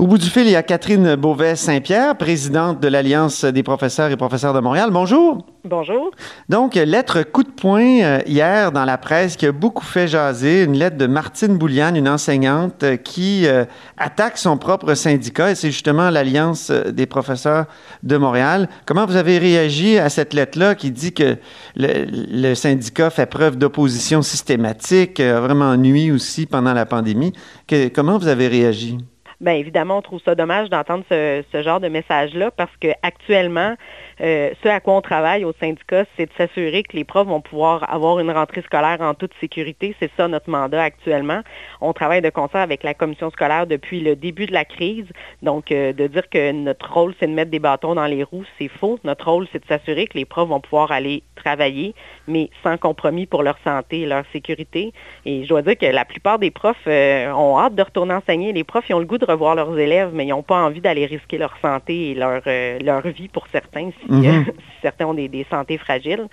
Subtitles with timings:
[0.00, 4.16] Au bout du fil, il y a Catherine Beauvais-Saint-Pierre, présidente de l'Alliance des professeurs et
[4.16, 4.90] professeurs de Montréal.
[4.90, 5.46] Bonjour.
[5.64, 6.10] Bonjour.
[6.48, 10.64] Donc, lettre coup de poing euh, hier dans la presse qui a beaucoup fait jaser,
[10.64, 15.54] une lettre de Martine Bouliane, une enseignante euh, qui euh, attaque son propre syndicat et
[15.54, 17.66] c'est justement l'Alliance des professeurs
[18.02, 18.68] de Montréal.
[18.86, 21.36] Comment vous avez réagi à cette lettre-là qui dit que
[21.76, 22.04] le,
[22.48, 27.32] le syndicat fait preuve d'opposition systématique, a vraiment nuit aussi pendant la pandémie?
[27.68, 28.98] Que, comment vous avez réagi?
[29.44, 33.74] Bien évidemment, on trouve ça dommage d'entendre ce, genre de message-là parce qu'actuellement,
[34.22, 37.42] euh, ce à quoi on travaille au syndicat, c'est de s'assurer que les profs vont
[37.42, 39.94] pouvoir avoir une rentrée scolaire en toute sécurité.
[40.00, 41.42] C'est ça notre mandat actuellement.
[41.82, 45.04] On travaille de concert avec la commission scolaire depuis le début de la crise.
[45.42, 48.46] Donc, euh, de dire que notre rôle, c'est de mettre des bâtons dans les roues,
[48.58, 48.98] c'est faux.
[49.04, 51.94] Notre rôle, c'est de s'assurer que les profs vont pouvoir aller travailler,
[52.26, 54.92] mais sans compromis pour leur santé et leur sécurité.
[55.26, 58.52] Et je dois dire que la plupart des profs euh, ont hâte de retourner enseigner.
[58.52, 60.80] Les profs, ils ont le goût de revoir leurs élèves, mais ils n'ont pas envie
[60.80, 64.44] d'aller risquer leur santé et leur, euh, leur vie pour certains, si, mm -hmm.
[64.46, 66.26] si certains ont des, des santé fragiles.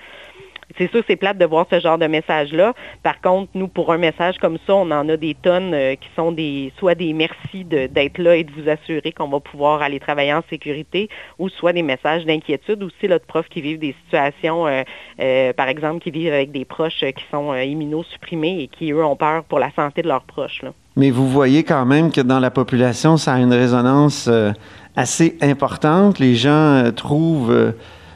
[0.78, 2.74] C'est sûr, c'est plate de voir ce genre de message-là.
[3.04, 6.10] Par contre, nous, pour un message comme ça, on en a des tonnes euh, qui
[6.16, 10.00] sont des, soit des merci d'être là et de vous assurer qu'on va pouvoir aller
[10.00, 13.96] travailler en sécurité, ou soit des messages d'inquiétude aussi là, de profs qui vivent des
[14.06, 14.84] situations, euh,
[15.20, 19.16] euh, par exemple, qui vivent avec des proches qui sont immunosupprimés et qui, eux, ont
[19.16, 20.62] peur pour la santé de leurs proches.
[20.96, 24.30] Mais vous voyez quand même que dans la population, ça a une résonance
[24.96, 26.20] assez importante.
[26.20, 27.74] Les gens trouvent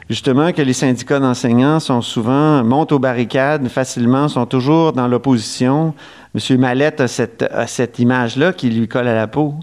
[0.08, 5.94] justement que les syndicats d'enseignants sont souvent, montent aux barricades facilement, sont toujours dans l'opposition.
[6.34, 6.58] M.
[6.58, 9.54] Mallette a cette, image-là qui lui colle à la peau.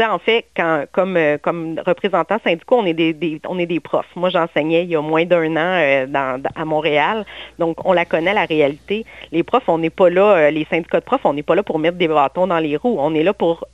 [0.00, 0.46] en fait,
[0.92, 4.06] comme, euh, comme représentant syndicaux, on est des, profs.
[4.14, 7.24] Moi, j'enseignais il y a moins d'un an euh, à Montréal,
[7.58, 9.04] donc on la connaît, la réalité.
[9.32, 11.62] Les profs, on n'est pas là, euh, les syndicats de profs, on n'est pas là
[11.62, 12.96] pour mettre des bâtons dans les roues.
[12.98, 13.66] On est là pour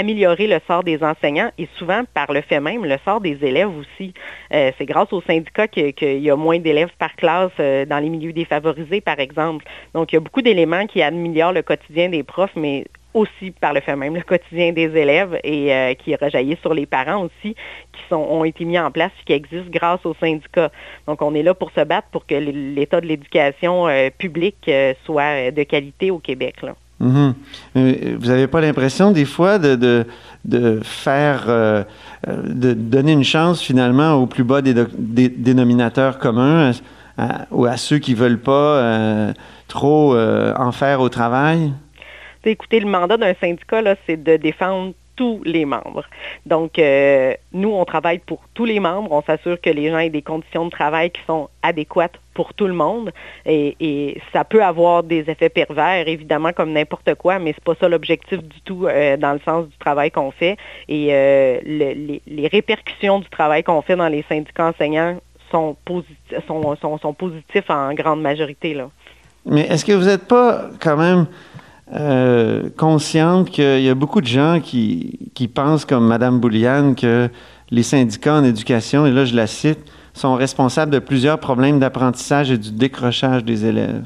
[0.00, 3.70] améliorer le sort des enseignants et souvent par le fait même le sort des élèves
[3.76, 4.14] aussi.
[4.52, 8.08] Euh, c'est grâce au syndicat qu'il y a moins d'élèves par classe euh, dans les
[8.08, 9.64] milieux défavorisés, par exemple.
[9.94, 13.72] Donc, il y a beaucoup d'éléments qui améliorent le quotidien des profs, mais aussi par
[13.74, 17.54] le fait même le quotidien des élèves et euh, qui rejaillissent sur les parents aussi,
[17.92, 20.70] qui ont été mis en place et qui existent grâce au syndicat.
[21.06, 24.70] Donc, on est là pour se battre pour que l'état de l'éducation publique
[25.04, 26.56] soit de qualité au Québec.
[27.00, 27.30] Mm.
[27.74, 30.06] Vous n'avez pas l'impression des fois de, de,
[30.44, 31.82] de faire, euh,
[32.26, 36.72] de donner une chance finalement au plus bas des, des dénominateurs communs,
[37.16, 39.32] à, ou à ceux qui ne veulent pas euh,
[39.66, 41.72] trop euh, en faire au travail?
[42.44, 46.04] Écoutez, le mandat d'un syndicat, c'est de défendre tous les membres.
[46.46, 49.12] Donc, euh, nous, on travaille pour tous les membres.
[49.12, 52.66] On s'assure que les gens aient des conditions de travail qui sont adéquates pour tout
[52.66, 53.12] le monde.
[53.44, 57.86] Et, ça peut avoir des effets pervers, évidemment, comme n'importe quoi, mais c'est pas ça
[57.86, 60.56] l'objectif du tout euh, dans le sens du travail qu'on fait.
[60.88, 65.18] Et euh, le, les, répercussions du travail qu'on fait dans les syndicats enseignants
[65.50, 66.16] sont, posit
[66.46, 68.74] sont, positifs en grande majorité.
[69.44, 71.26] Mais est-ce que vous n'êtes pas quand même
[71.92, 77.28] euh, consciente qu'il y a beaucoup de gens qui, qui pensent, comme Mme Bouliane, que
[77.70, 79.80] les syndicats en éducation, et là je la cite,
[80.12, 84.04] sont responsables de plusieurs problèmes d'apprentissage et du décrochage des élèves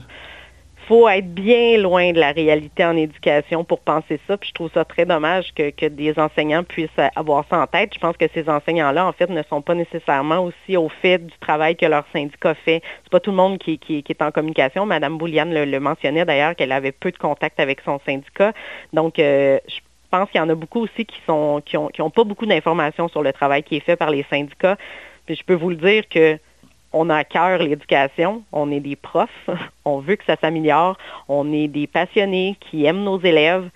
[0.87, 4.37] faut être bien loin de la réalité en éducation pour penser ça.
[4.37, 7.93] Puis je trouve ça très dommage que, que des enseignants puissent avoir ça en tête.
[7.95, 11.37] Je pense que ces enseignants-là, en fait, ne sont pas nécessairement aussi au fait du
[11.41, 12.83] travail que leur syndicat fait.
[13.03, 14.87] C'est pas tout le monde qui, qui, est en communication.
[14.87, 18.53] Madame Bouliane le, le mentionnait d'ailleurs qu'elle avait peu de contact avec son syndicat.
[18.93, 19.81] Donc, euh, je
[20.11, 22.47] pense qu'il y en a beaucoup aussi qui sont qui ont, qui ont pas beaucoup
[22.47, 24.77] d'informations sur le travail qui est fait par les syndicats.
[25.27, 26.39] Puis je peux vous le dire que
[26.95, 29.29] on a à cœur l'éducation, on est des profs,
[29.85, 30.97] on veut que ça s'améliore,
[31.29, 33.69] on est des passionnés qui aiment nos élèves.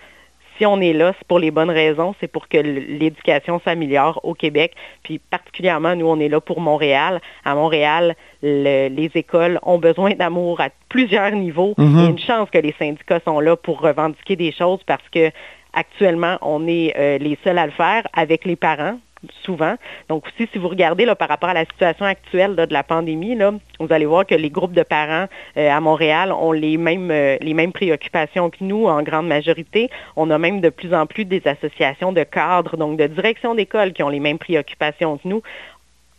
[0.56, 4.34] Si on est là, c'est pour les bonnes raisons, c'est pour que l'éducation s'améliore au
[4.34, 4.72] Québec.
[5.04, 7.20] Puis particulièrement, nous, on est là pour Montréal.
[7.44, 11.74] À Montréal, le, les écoles ont besoin d'amour à plusieurs niveaux.
[11.78, 11.98] Mm -hmm.
[11.98, 15.08] Il y a une chance que les syndicats sont là pour revendiquer des choses parce
[15.14, 15.30] que
[15.72, 18.98] actuellement, on est euh, les seuls à le faire avec les parents
[19.44, 19.74] souvent.
[20.08, 23.36] Donc aussi, si vous regardez là, par rapport à la situation actuelle de la pandémie,
[23.80, 25.26] vous allez voir que les groupes de parents
[25.56, 29.90] euh, à Montréal ont les mêmes, euh, les mêmes préoccupations que nous en grande majorité.
[30.16, 33.92] On a même de plus en plus des associations de cadres, donc de direction d'école
[33.92, 35.42] qui ont les mêmes préoccupations que nous.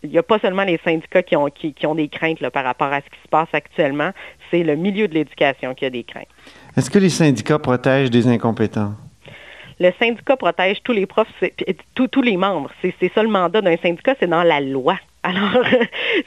[0.02, 2.64] Il n'y a pas seulement les syndicats qui ont, qui ont des craintes là, par
[2.64, 4.12] rapport à ce qui se passe actuellement,
[4.50, 6.28] c'est le milieu de l'éducation qui a des craintes.
[6.78, 8.94] Est-ce que les syndicats protègent des incompétents?
[9.80, 11.28] Le syndicat protège tous les profs,
[11.96, 12.70] tous, tous les membres.
[12.82, 14.98] C'est ça le mandat d'un syndicat, c'est dans la loi.
[15.24, 15.66] Alors,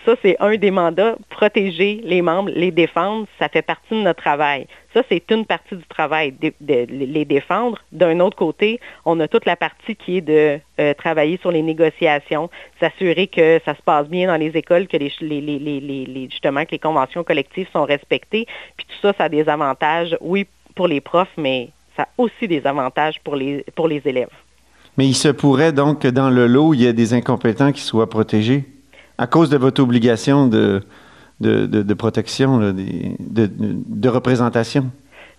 [0.05, 1.17] ça, c'est un des mandats.
[1.31, 4.67] Protéger les membres, les défendre, ça fait partie de notre travail.
[4.93, 7.79] Ça, c'est une partie du travail, de, les défendre.
[7.91, 11.63] D'un autre côté, on a toute la partie qui est de euh, travailler sur les
[11.63, 12.51] négociations,
[12.81, 17.25] s'assurer que ça se passe bien dans les écoles, que les, justement que les conventions
[17.25, 18.47] collectives sont respectées.
[18.77, 22.49] Puis tout ça, ça a des avantages, oui, pour les profs, mais ça a aussi
[22.49, 24.31] des avantages pour les, pour les élèves.
[24.99, 27.81] Mais il se pourrait donc que dans le lot, il y ait des incompétents qui
[27.81, 28.65] soient protégés
[29.19, 30.83] à cause de votre obligation de,
[31.41, 34.91] de, protection, de, représentation?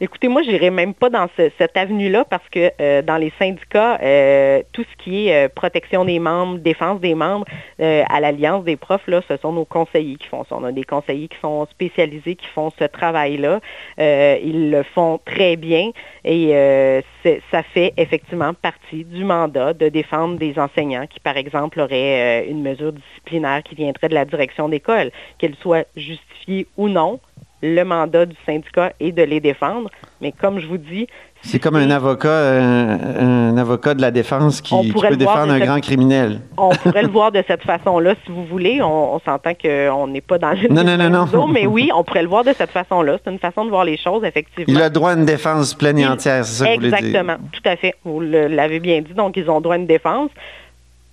[0.02, 4.00] Écoutez, moi, je n'irai même pas dans cette avenue-là parce que euh, dans les syndicats,
[4.02, 7.46] euh, tout ce qui est euh, protection des membres, défense des membres,
[7.80, 10.56] à l'Alliance des profs, ce sont nos conseillers qui font ça.
[10.56, 13.60] On a des conseillers qui sont spécialisés, qui font ce travail-là.
[13.98, 15.92] ils le font très bien
[16.24, 17.04] et
[17.52, 22.62] ça fait effectivement partie du mandat de défendre des enseignants qui, par exemple, auraient une
[22.62, 27.20] mesure disciplinaire qui viendrait de la direction d'école, qu'elle soit justifiée ou non
[27.64, 29.90] le mandat du syndicat est de les défendre.
[30.22, 31.08] Mais comme je vous dis...
[31.42, 36.42] C'est comme un avocat, un, avocat de la défense qui, peut défendre un grand criminel.
[36.58, 38.82] On pourrait le voir de cette façon-là, si vous voulez.
[38.82, 40.68] On, s'entend qu'on n'est pas dans le...
[40.70, 41.48] Non, non, non, non.
[41.48, 43.18] mais oui, on pourrait le voir de cette façon-là.
[43.24, 44.74] C'est une façon de voir les choses, effectivement.
[44.74, 46.98] Il a droit à une défense pleine et entière, c'est ça que vous voulez dire?
[47.00, 47.96] Exactement, tout à fait.
[48.04, 49.14] Vous l'avez bien dit.
[49.14, 50.32] Donc, ils ont droit à une défense.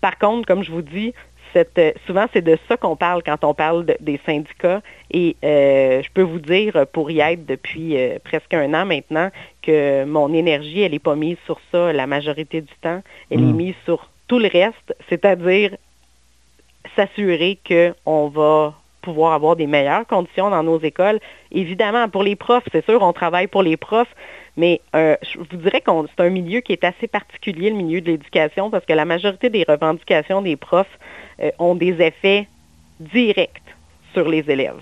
[0.01, 1.13] Par contre, comme je vous dis,
[1.57, 4.83] euh, souvent, c'est de ça qu'on parle quand on parle des syndicats.
[5.11, 9.31] Et euh, je peux vous dire, pour y être depuis euh, presque un an maintenant,
[9.63, 13.03] que mon énergie, elle n'est pas mise sur ça la majorité du temps.
[13.31, 13.57] Elle est mm.
[13.57, 15.77] mise sur tout le reste, c'est-à-dire
[16.97, 21.21] s'assurer qu'on va pouvoir avoir des meilleures conditions dans nos écoles.
[21.53, 24.15] Évidemment, pour les profs, c'est sûr, on travaille pour les profs,
[24.57, 28.07] mais je vous dirais que c'est un milieu qui est assez particulier, le milieu de
[28.07, 30.99] l'éducation, parce que la majorité des revendications des profs
[31.43, 32.47] euh, ont des effets
[32.99, 33.63] directs
[34.13, 34.81] sur les élèves.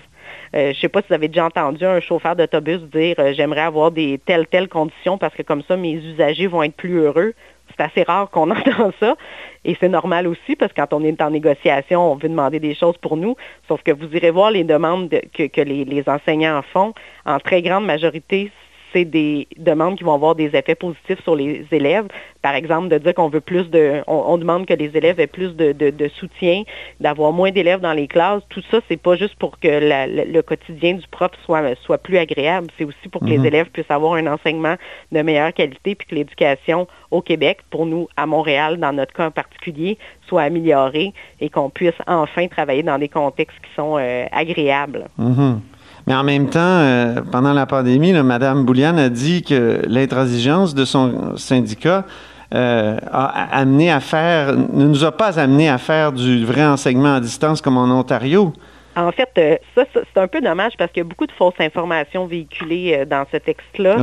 [0.55, 3.33] Euh, je ne sais pas si vous avez déjà entendu un chauffeur d'autobus dire euh,
[3.33, 6.97] j'aimerais avoir des telles, telles conditions parce que comme ça, mes usagers vont être plus
[6.97, 7.33] heureux.
[7.77, 9.15] C'est assez rare qu'on entend ça.
[9.63, 12.73] Et c'est normal aussi parce que quand on est en négociation, on veut demander des
[12.73, 13.35] choses pour nous.
[13.67, 16.93] Sauf que vous irez voir les demandes que, les, les, enseignants font.
[17.25, 18.51] En très grande majorité,
[18.93, 22.07] c'est des demandes qui vont avoir des effets positifs sur les élèves.
[22.41, 25.55] Par exemple, de dire qu'on veut plus de, on, demande que les élèves aient plus
[25.55, 26.63] de, soutien,
[26.99, 28.43] d'avoir moins d'élèves dans les classes.
[28.49, 32.67] Tout ça, c'est pas juste pour que le quotidien du prof soit, soit plus agréable.
[32.77, 33.45] C'est aussi pour que les mhm.
[33.45, 34.75] élèves puissent avoir un enseignement
[35.11, 39.27] de meilleure qualité, puis que l'éducation au Québec, pour nous à Montréal, dans notre cas
[39.27, 39.97] en particulier,
[40.27, 45.07] soit améliorée et qu'on puisse enfin travailler dans des contextes qui sont euh, agréables.
[45.17, 45.61] Mhm.
[46.07, 50.85] Mais en même temps, euh, pendant la pandémie, Mme Bouliane a dit que l'intransigeance de
[50.85, 52.05] son syndicat
[52.53, 57.15] euh, a amené à faire, ne nous a pas amené à faire du vrai enseignement
[57.15, 58.53] à distance comme en Ontario.
[58.95, 61.59] En fait, euh, ça, c'est un peu dommage parce qu'il y a beaucoup de fausses
[61.59, 63.97] informations véhiculées dans ce texte-là.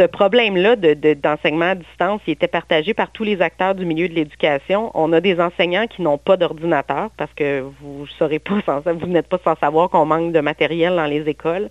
[0.00, 4.14] Ce problème-là d'enseignement à distance, il était partagé par tous les acteurs du milieu de
[4.14, 4.90] l'éducation.
[4.94, 8.06] On a des enseignants qui n'ont pas d'ordinateur parce que vous
[9.06, 11.68] n'êtes pas sans savoir qu'on manque de matériel dans les écoles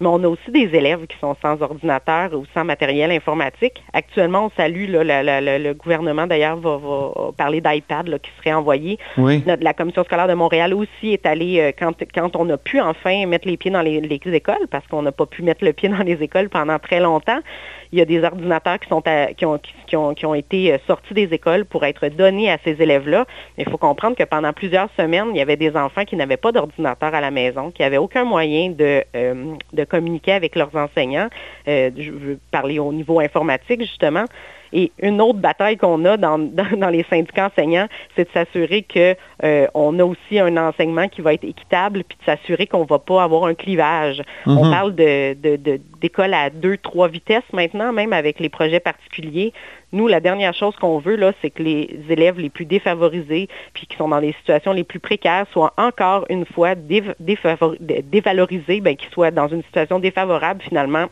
[0.00, 3.82] mais on a aussi des élèves qui sont sans ordinateur ou sans matériel informatique.
[3.92, 6.78] Actuellement, on salue, le gouvernement d'ailleurs va,
[7.36, 8.98] parler d'iPad qui serait envoyé.
[9.16, 13.26] la commission scolaire de Montréal aussi est allée, euh, quand, quand on a pu enfin
[13.26, 16.02] mettre les pieds dans les, écoles, parce qu'on n'a pas pu mettre le pied dans
[16.02, 17.40] les écoles pendant très longtemps,
[17.92, 19.02] il y a des ordinateurs qui, sont
[19.36, 22.58] qui, ont, qui, ont, qui, ont, été euh, sortis des écoles pour être donnés à
[22.64, 23.26] ces élèves-là.
[23.56, 26.36] Mais il faut comprendre que pendant plusieurs semaines, il y avait des enfants qui n'avaient
[26.36, 30.74] pas d'ordinateur à la maison, qui n'avaient aucun moyen de, euh, de communiquer avec leurs
[30.74, 31.28] enseignants.
[31.68, 34.24] Euh, je veux parler au niveau informatique, justement.
[34.74, 39.14] Et une autre bataille qu'on a dans, dans, les syndicats enseignants, c'est de s'assurer qu'on
[39.44, 42.98] euh, a aussi un enseignement qui va être équitable, puis de s'assurer qu'on ne va
[42.98, 44.22] pas avoir un clivage.
[44.46, 44.70] On mhm.
[44.70, 49.52] parle de, d'écoles à deux, trois vitesses maintenant, même avec les projets particuliers.
[49.92, 53.86] Nous, la dernière chose qu'on veut, là, c'est que les élèves les plus défavorisés, puis
[53.86, 59.10] qui sont dans les situations les plus précaires, soient encore une fois dévalorisés, ben, qu'ils
[59.10, 61.06] soient dans une situation défavorable finalement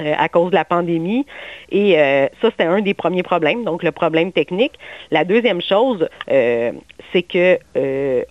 [0.00, 1.26] à cause de la pandémie.
[1.70, 4.72] Et euh, ça, c'était un des premiers problèmes, donc le problème technique.
[5.10, 6.72] La deuxième chose, euh,
[7.12, 7.58] c'est que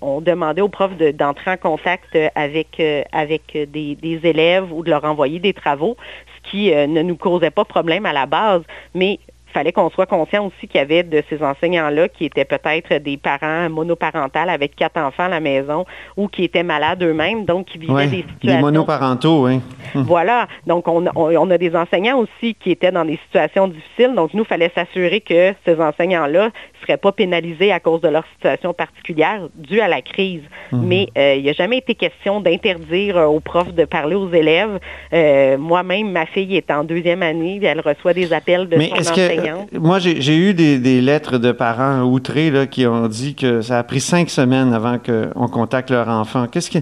[0.01, 5.03] on demandait aux profs d'entrer en contact avec, avec des, des, élèves ou de leur
[5.05, 5.97] envoyer des travaux,
[6.35, 8.61] ce qui ne nous causait pas problème à la base,
[8.93, 12.95] mais fallait qu'on soit conscient aussi qu'il y avait de ces enseignants-là qui étaient peut-être
[12.95, 15.85] des parents monoparentales avec quatre enfants à la maison
[16.17, 18.57] ou qui étaient malades eux-mêmes, donc qui vivaient des situations.
[18.57, 19.59] Des monoparentaux, oui.
[19.95, 20.03] Hum.
[20.03, 20.47] Voilà.
[20.67, 24.13] Donc, on, on, a des enseignants aussi qui étaient dans des situations difficiles.
[24.15, 26.49] Donc, nous, il fallait s'assurer que ces enseignants-là,
[26.81, 30.41] seraient pas pénalisés à cause de leur situation particulière due à la crise.
[30.71, 30.83] Mhm.
[30.85, 34.31] Mais euh, il n'y a jamais été question d'interdire euh, aux profs de parler aux
[34.31, 34.79] élèves.
[35.13, 39.11] Euh, moi-même, ma fille est en deuxième année, elle reçoit des appels de Mais son
[39.11, 39.71] enseignante.
[39.73, 43.83] moi, j'ai eu des, lettres de parents outrés là, qui ont dit que ça a
[43.83, 46.47] pris cinq semaines avant qu'on contacte leur enfant.
[46.47, 46.79] Qu'est-ce que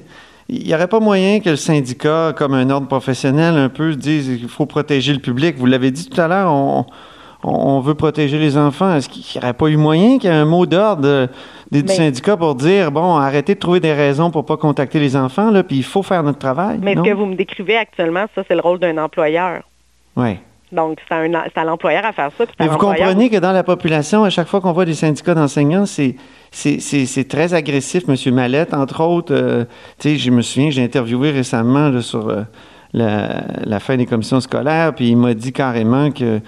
[0.50, 4.38] il n'y aurait pas moyen que le syndicat, comme un ordre professionnel, un peu dise
[4.40, 5.56] qu'il faut protéger le public?
[5.58, 6.86] Vous l'avez dit tout à l'heure, on,
[7.44, 8.96] on veut protéger les enfants.
[8.96, 11.30] Est-ce qu'il n'y aurait pas eu moyen qu'il y ait un mot d'ordre
[11.72, 15.00] des ben syndicats pour dire, bon, arrêtez de trouver des raisons pour ne pas contacter
[15.00, 16.80] les enfants, là, puis il faut faire notre travail?
[16.82, 19.62] Mais ce que vous me décrivez actuellement, ça, c'est le rôle d'un employeur.
[20.16, 20.38] Oui.
[20.72, 21.16] Donc, c'est
[21.56, 22.44] à l'employeur à faire ça.
[22.60, 25.86] Mais vous comprenez que dans la population, à chaque fois qu'on voit des syndicats d'enseignants,
[25.86, 26.16] c'est
[26.52, 28.04] c'est très agressif.
[28.08, 28.34] M.
[28.34, 29.66] Mallette, entre autres, euh,
[30.00, 32.42] tu sais, je me souviens, j'ai interviewé récemment sur euh,
[32.94, 36.42] la, la, fin des commissions scolaires, puis il m'a dit carrément que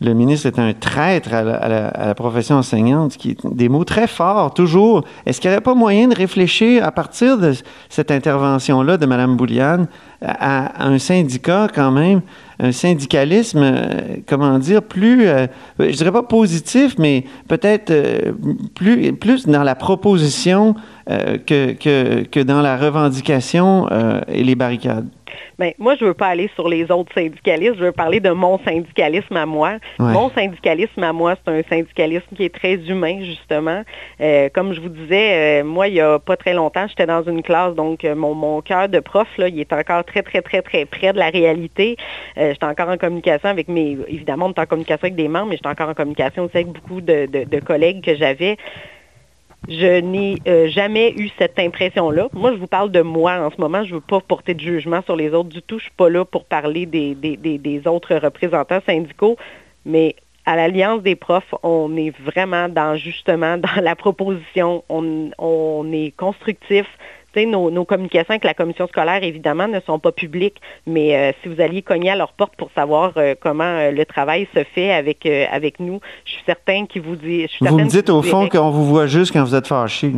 [0.00, 5.04] le ministre est un traître à la, profession enseignante, qui des mots très forts, toujours.
[5.24, 7.54] Est-ce qu'il n'y aurait pas moyen de réfléchir à partir de
[7.88, 9.86] cette intervention-là de Mme Bouliane
[10.20, 12.20] à, un syndicat quand même,
[12.60, 15.46] un syndicalisme, euh, comment dire, plus, euh,
[15.78, 18.32] je dirais pas positif, mais peut-être euh,
[18.74, 20.74] plus, plus dans la proposition
[21.08, 23.88] que, que, que, dans la revendication
[24.26, 25.06] et les barricades?
[25.58, 28.30] Ben, moi, je ne veux pas aller sur les autres syndicalistes, je veux parler de
[28.30, 29.78] mon syndicalisme à moi.
[29.98, 33.82] Mon syndicalisme à moi, c'est un syndicalisme qui est très humain, justement.
[34.20, 37.22] Euh, comme je vous disais, euh, moi, il n'y a pas très longtemps, j'étais dans
[37.22, 40.42] une classe, donc euh, mon, mon cœur de prof, là, il est encore très, très,
[40.42, 41.96] très, très près de la réalité.
[42.36, 43.96] j'étais encore en communication avec mes...
[44.08, 46.68] Évidemment, on est en communication avec des membres, mais j'étais encore en communication aussi avec
[46.68, 48.56] beaucoup de, de collègues que j'avais.
[49.68, 52.28] Je n'ai euh, jamais eu cette impression-là.
[52.32, 53.82] Moi, je vous parle de moi en ce moment.
[53.82, 55.78] Je ne veux pas porter de jugement sur les autres du tout.
[55.78, 59.36] Je ne suis pas là pour parler des, des, autres représentants syndicaux.
[59.84, 64.84] Mais à l'Alliance des profs, on est vraiment dans justement dans la proposition.
[64.88, 66.86] On, on est constructif.
[67.44, 71.60] Nos, communications avec la commission scolaire, évidemment, ne sont pas publiques, mais euh, si vous
[71.60, 75.26] alliez cogner à leur porte pour savoir euh, comment euh, le travail se fait avec,
[75.26, 77.48] avec nous, je suis certain qu'ils vous disent...
[77.60, 80.12] Vous me dites au fond qu'on vous voit juste quand vous êtes fâché.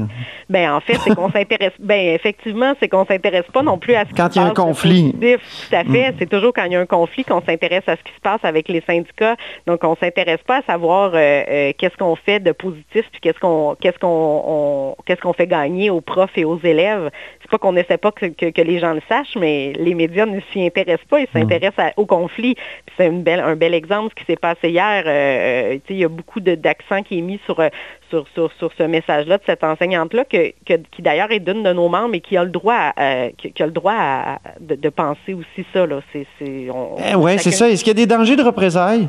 [0.48, 1.72] Ben en fait, c'est qu'on s'intéresse...
[1.80, 4.46] Ben effectivement, c'est qu'on s'intéresse pas non plus à ce qui Quand il y a
[4.46, 5.12] un conflit.
[5.12, 6.10] Tout à fait.
[6.10, 6.14] Mm.
[6.18, 8.40] C'est toujours quand il y a un conflit qu'on s'intéresse à ce qui se passe
[8.42, 9.37] avec les syndicats.
[9.66, 13.98] Donc, on s'intéresse pas à savoir qu'est-ce qu'on fait de positif, puis qu'est-ce qu'on qu'est-ce
[13.98, 17.07] qu'on qu'est-ce qu'on fait gagner aux profs et aux élèves
[17.40, 20.64] c'est pas qu'on essaie pas que, les gens le sachent, mais les médias ne s'y
[20.64, 22.56] intéressent pas, ils s'intéressent au conflit.
[22.96, 25.04] c'est un bel exemple ce qui s'est passé hier.
[25.06, 27.70] Euh, euh, il y a beaucoup d'accent qui est mis euh,
[28.10, 32.14] sur, sur, sur, ce message-là de cette enseignante-là, qui d'ailleurs est d'une de nos membres
[32.14, 32.92] et qui a le droit,
[33.36, 35.86] qui, a le droit de, penser aussi ça.
[36.12, 37.68] C'est, eh oui, c'est ça.
[37.68, 39.08] Est-ce qu'il y a des dangers de représailles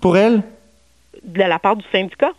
[0.00, 0.42] pour elle?
[1.24, 2.32] De la part du syndicat?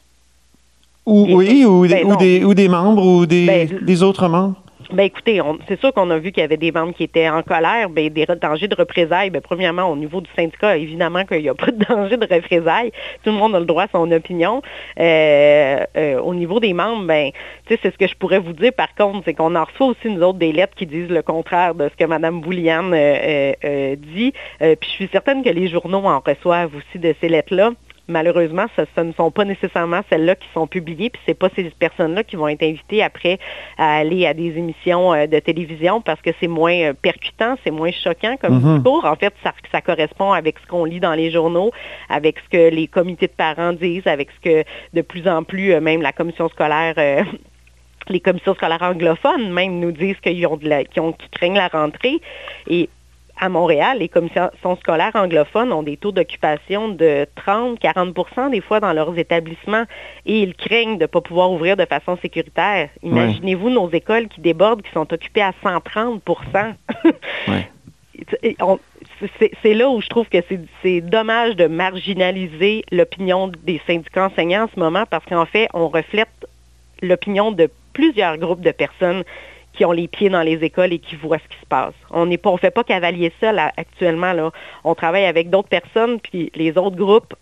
[1.05, 4.61] Ou, oui, ou, ben des, ou, des, membres ou des, ben, des autres membres?
[4.93, 7.43] Ben écoutez, c'est sûr qu'on a vu qu'il y avait des membres qui étaient en
[7.43, 9.29] colère, ben, des dangers de représailles.
[9.29, 12.91] Ben, premièrement, au niveau du syndicat, évidemment qu'il n'y a pas de danger de représailles.
[13.23, 14.61] Tout le monde a le droit à son opinion.
[14.97, 17.31] Euh, euh, au niveau des membres, ben,
[17.67, 20.21] c'est ce que je pourrais vous dire par contre, c'est qu'on en reçoit aussi nous
[20.21, 24.31] autres des lettres qui disent le contraire de ce que Mme Bouliane euh, dit.
[24.59, 27.71] puis je suis certaine que les journaux en reçoivent aussi de ces lettres-là
[28.07, 32.23] malheureusement, ce, ne sont pas nécessairement celles-là qui sont publiées, puis c'est pas ces personnes-là
[32.23, 33.39] qui vont être invitées après
[33.77, 37.71] à aller à des émissions euh, de télévision parce que c'est moins euh, percutant, c'est
[37.71, 38.75] moins choquant comme mm-hmm.
[38.75, 39.05] discours.
[39.05, 41.71] En fait, ça, ça correspond avec ce qu'on lit dans les journaux,
[42.09, 45.73] avec ce que les comités de parents disent, avec ce que de plus en plus
[45.73, 46.95] euh, même la commission scolaire
[48.09, 51.67] les commissions scolaires anglophones même nous disent qu'ils ont de la, ont, qu'ils craignent la
[51.67, 52.19] rentrée.
[52.69, 52.89] Et
[53.39, 58.93] à Montréal, les commissions scolaires anglophones ont des taux d'occupation de 30-40% des fois dans
[58.93, 59.83] leurs établissements
[60.25, 62.89] et ils craignent de ne pas pouvoir ouvrir de façon sécuritaire.
[63.03, 66.73] Imaginez-vous nos écoles qui débordent, qui sont occupées à 130%
[69.61, 70.37] C'est là où je trouve que
[70.81, 75.87] c'est dommage de marginaliser l'opinion des syndicats enseignants en ce moment parce qu'en fait, on
[75.87, 76.29] reflète
[77.01, 79.23] l'opinion de plusieurs groupes de personnes
[79.77, 81.93] qui ont les pieds dans les écoles et qui voient ce qui se passe.
[82.11, 84.51] On ne fait pas cavalier ça actuellement.
[84.83, 87.35] On travaille avec d'autres personnes, puis les autres groupes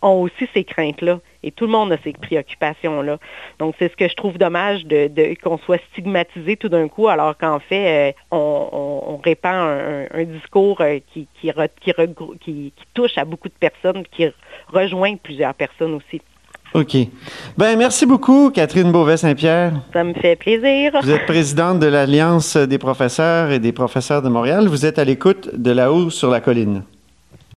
[0.00, 1.20] ont aussi ces craintes-là.
[1.44, 3.18] Et tout le monde a ces préoccupations-là.
[3.58, 5.08] Donc, c'est ce que je trouve dommage de,
[5.42, 10.98] qu'on soit stigmatisé tout d'un coup, alors qu'en fait, euh, on, répand un, discours euh,
[11.12, 11.52] qui, qui,
[12.40, 14.26] qui, touche à beaucoup de personnes, qui
[14.68, 16.20] rejoint plusieurs personnes aussi.
[16.74, 16.96] OK.
[17.58, 19.72] Ben merci beaucoup, Catherine Beauvais-Saint-Pierre.
[19.92, 20.92] Ça me fait plaisir.
[21.02, 24.68] Vous êtes présidente de l'Alliance des professeurs et des professeurs de Montréal.
[24.68, 26.82] Vous êtes à l'écoute de là-haut sur la colline.